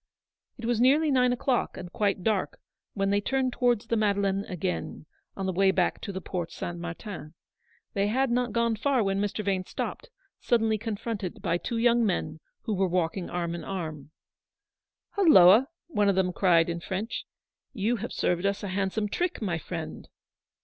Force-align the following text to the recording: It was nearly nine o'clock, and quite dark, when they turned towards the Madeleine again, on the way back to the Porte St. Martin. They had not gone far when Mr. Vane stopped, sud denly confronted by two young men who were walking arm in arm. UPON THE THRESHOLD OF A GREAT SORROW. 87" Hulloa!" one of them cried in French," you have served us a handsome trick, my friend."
It 0.57 0.65
was 0.65 0.81
nearly 0.81 1.11
nine 1.11 1.31
o'clock, 1.31 1.77
and 1.77 1.93
quite 1.93 2.23
dark, 2.23 2.59
when 2.95 3.11
they 3.11 3.21
turned 3.21 3.53
towards 3.53 3.85
the 3.85 3.95
Madeleine 3.95 4.45
again, 4.45 5.05
on 5.37 5.45
the 5.45 5.53
way 5.53 5.69
back 5.69 6.01
to 6.01 6.11
the 6.11 6.19
Porte 6.19 6.51
St. 6.51 6.79
Martin. 6.79 7.35
They 7.93 8.07
had 8.07 8.31
not 8.31 8.51
gone 8.51 8.75
far 8.77 9.03
when 9.03 9.21
Mr. 9.21 9.45
Vane 9.45 9.63
stopped, 9.65 10.09
sud 10.39 10.59
denly 10.61 10.79
confronted 10.81 11.43
by 11.43 11.59
two 11.59 11.77
young 11.77 12.03
men 12.03 12.39
who 12.63 12.73
were 12.73 12.87
walking 12.87 13.29
arm 13.29 13.53
in 13.53 13.63
arm. 13.63 14.09
UPON 15.13 15.25
THE 15.25 15.29
THRESHOLD 15.29 15.29
OF 15.29 15.29
A 15.29 15.29
GREAT 15.29 15.35
SORROW. 15.35 15.55
87" 15.59 15.69
Hulloa!" 15.69 15.69
one 15.99 16.09
of 16.09 16.15
them 16.15 16.33
cried 16.33 16.67
in 16.71 16.79
French," 16.79 17.25
you 17.83 17.95
have 17.97 18.11
served 18.11 18.45
us 18.47 18.63
a 18.63 18.69
handsome 18.69 19.07
trick, 19.07 19.39
my 19.39 19.59
friend." 19.59 20.09